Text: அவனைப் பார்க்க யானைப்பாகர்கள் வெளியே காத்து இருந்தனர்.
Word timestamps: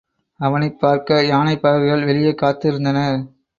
அவனைப் 0.39 0.79
பார்க்க 0.79 1.21
யானைப்பாகர்கள் 1.21 2.05
வெளியே 2.05 2.33
காத்து 2.35 2.69
இருந்தனர். 2.69 3.19